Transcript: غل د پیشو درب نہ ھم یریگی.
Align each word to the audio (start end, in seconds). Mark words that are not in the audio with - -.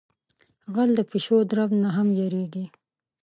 غل 0.73 0.89
د 0.97 0.99
پیشو 1.09 1.37
درب 1.49 1.69
نہ 1.81 1.89
ھم 1.95 2.07
یریگی. 2.19 2.65